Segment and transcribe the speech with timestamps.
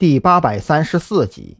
[0.00, 1.58] 第八百三十四集。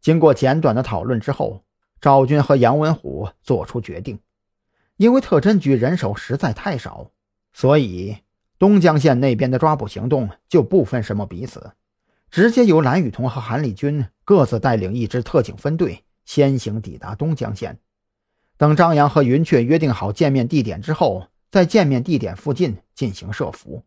[0.00, 1.62] 经过简短的讨论之后，
[2.00, 4.18] 赵军和杨文虎做出决定，
[4.96, 7.12] 因为特侦局人手实在太少，
[7.52, 8.16] 所以
[8.58, 11.70] 东江县那边的抓捕行动就不分什么彼此，
[12.32, 17.78] 直接由蓝雨桐和韩立军各自带领一支特警分队先行抵达东江县。
[18.56, 23.84] 等张扬和云雀约定好见面地点之后，在见面地点附近进行设伏。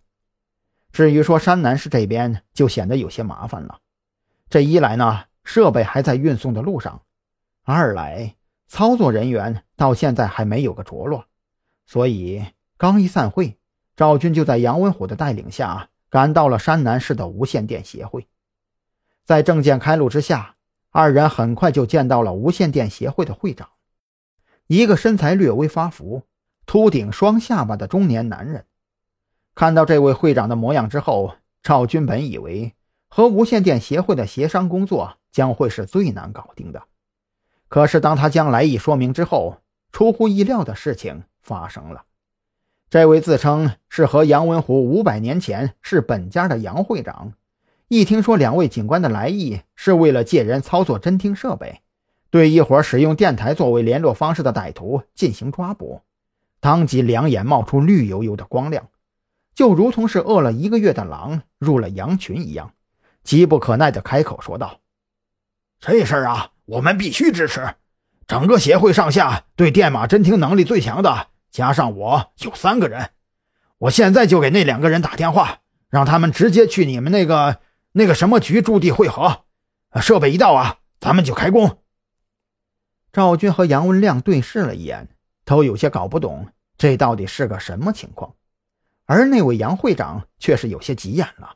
[0.94, 3.80] 至于说山南市这边，就显得有些麻烦了。
[4.48, 7.02] 这一来呢，设备还在运送的路上；
[7.63, 8.35] 二来，
[8.68, 11.26] 操作人员到现在还没有个着落。
[11.88, 12.45] 所以
[12.77, 13.58] 刚一散会，
[13.95, 18.27] 赵军就在杨文虎的带领下赶到了山南市的无线电协会。
[19.26, 20.57] 在证件开路之下，
[20.91, 23.68] 二人很快就见到了无线电协会的会长。
[24.68, 26.27] 一个身材略微发福、
[26.68, 28.68] 秃顶双下巴的中年男人，
[29.55, 32.73] 看到这位会长的模样之后，赵军本以为
[33.07, 36.84] 和无线电协会的协商工作将会是最难搞定的。
[37.68, 39.57] 可是当他将来意说明之后，
[39.91, 42.04] 出乎意料的事情发生了。
[42.90, 47.34] 这位自称是和杨文虎五百年前是本家的杨会长，
[47.88, 51.82] 一听说两位警官的来意是为了借人操作侦听设备。
[52.29, 56.01] 对一伙使用电台作为联络方式的歹徒进行抓捕，
[56.60, 58.88] 当即两眼冒出绿油油的光亮，
[59.55, 62.73] 就如同是饿了一个月的狼入了羊群一样，
[63.23, 64.79] 急不可耐地开口说道
[65.79, 67.75] ：“这事儿啊，我们必须支持。
[68.25, 73.12] 整个协会上下对电码侦听能力最强的，加上我有三个人。
[73.78, 75.59] 我现在就给那两个人打电话，
[75.90, 77.59] 让他们直接去你们那个
[77.91, 79.44] 那个什么局驻地汇合。
[80.01, 81.79] 设备一到啊，咱们就开工。”
[83.13, 85.09] 赵军和杨文亮对视了一眼，
[85.45, 86.47] 都有些搞不懂
[86.78, 88.34] 这到底是个什么情况。
[89.14, 91.56] 而那位杨会长却是有些急眼了：“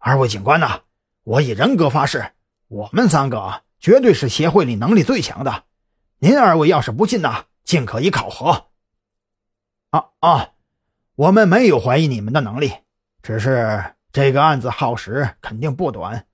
[0.00, 0.80] 二位警官呐，
[1.22, 2.32] 我以人格发誓，
[2.68, 5.64] 我们三个绝对是协会里能力最强的。
[6.18, 8.68] 您二位要是不信呐，尽可以考核。
[9.92, 10.52] ”“啊啊，
[11.14, 12.72] 我们没有怀疑你们的能力，
[13.22, 16.26] 只是这个案子耗时肯定不短，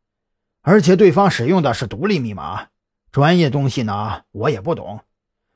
[0.62, 2.68] 而且对方使用的是独立密码。”
[3.10, 5.00] 专业东西呢，我也不懂，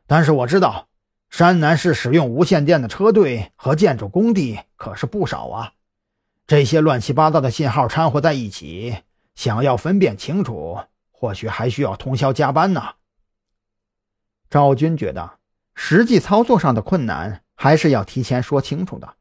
[0.09, 0.89] 但是我知道，
[1.33, 5.73] 山南市使用无线电的车队和建筑工地可是不少啊。
[6.47, 8.99] 这些乱七八糟的信号掺和在一起，
[9.35, 10.79] 想要分辨清楚，
[11.11, 12.97] 或许还需要通宵加班呢。
[14.51, 15.39] 赵军觉得，
[15.75, 19.15] 实际操作上的困难还是要提前说清楚的，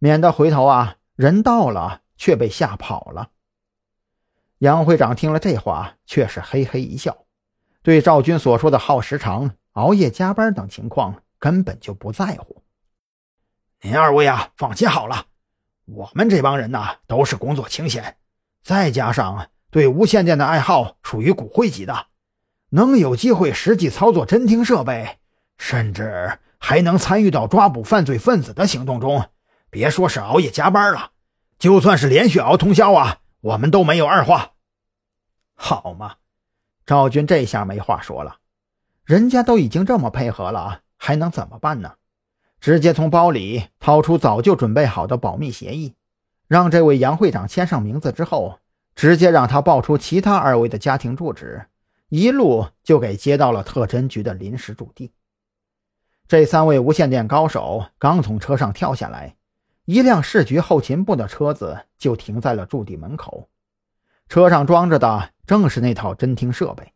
[0.00, 3.30] 免得回头啊，人到了却被吓跑了。
[4.58, 7.16] 杨会长听了这话，却是嘿嘿一笑。
[7.82, 12.62] 对赵军所说的耗时长、熬夜加班等情况根本就不在乎。
[13.82, 15.26] 您二位啊，放心好了，
[15.84, 18.16] 我们这帮人呐都是工作清闲，
[18.62, 22.06] 再加上对无线电的爱好属于骨灰级的，
[22.70, 25.18] 能有机会实际操作侦听设备，
[25.58, 29.30] 甚至还能参与到抓捕犯罪分子的行动中。
[29.70, 31.10] 别说是熬夜加班了，
[31.58, 34.52] 就算是连续熬通宵啊，我们都没有二话。
[35.54, 36.16] 好嘛。
[36.86, 38.38] 赵军这下没话说了，
[39.04, 41.94] 人家都已经这么配合了，还能怎么办呢？
[42.60, 45.94] 直接从包里掏出早就准备好的保密协议，
[46.48, 48.58] 让这位杨会长签上名字之后，
[48.94, 51.66] 直接让他报出其他二位的家庭住址，
[52.08, 55.12] 一路就给接到了特侦局的临时驻地。
[56.26, 59.36] 这三位无线电高手刚从车上跳下来，
[59.84, 63.48] 一辆市局后勤部的车子就停在了驻地门口，
[64.28, 65.30] 车上装着的。
[65.46, 66.92] 正是那套侦听设备，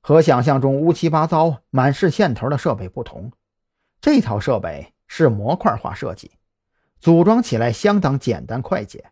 [0.00, 3.32] 和想象中乌七八糟、满是线头的设备不同，
[4.00, 6.30] 这套设备是模块化设计，
[7.00, 9.10] 组装起来相当简单快捷，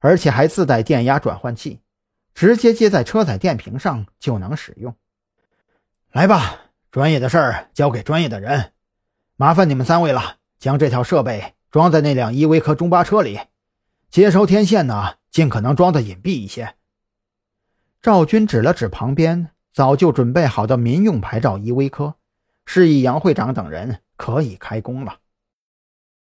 [0.00, 1.80] 而且还自带电压转换器，
[2.34, 4.94] 直接接在车载电瓶上就能使用。
[6.12, 8.72] 来吧，专业的事儿交给专业的人，
[9.36, 13.38] 麻烦你们三位了，将这套设备装在那辆依维柯中巴车里，
[14.10, 16.74] 接收天线呢，尽可能装的隐蔽一些。
[18.00, 22.14] 赵军指了指旁边早就准备好的民用牌照依维柯，
[22.64, 25.18] 示意杨会长等人可以开工了。